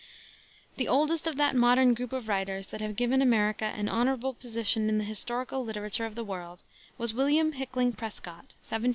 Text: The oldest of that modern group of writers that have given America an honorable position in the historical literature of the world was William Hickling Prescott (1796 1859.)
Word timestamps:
The 0.77 0.87
oldest 0.87 1.27
of 1.27 1.35
that 1.35 1.55
modern 1.55 1.93
group 1.93 2.11
of 2.11 2.27
writers 2.27 2.69
that 2.69 2.81
have 2.81 2.95
given 2.95 3.21
America 3.21 3.65
an 3.65 3.87
honorable 3.87 4.33
position 4.33 4.89
in 4.89 4.97
the 4.97 5.03
historical 5.03 5.63
literature 5.63 6.07
of 6.07 6.15
the 6.15 6.23
world 6.25 6.63
was 6.97 7.13
William 7.13 7.51
Hickling 7.53 7.93
Prescott 7.93 8.57
(1796 8.63 8.71
1859.) 8.81 8.89